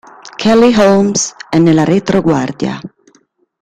[0.35, 2.79] Kelly Holmes è nella retroguardia.